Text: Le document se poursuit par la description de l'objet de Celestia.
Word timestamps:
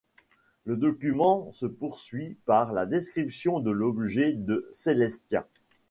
Le 0.65 0.77
document 0.77 1.51
se 1.53 1.67
poursuit 1.67 2.35
par 2.47 2.73
la 2.73 2.87
description 2.87 3.59
de 3.59 3.69
l'objet 3.69 4.31
de 4.33 4.67
Celestia. 4.71 5.47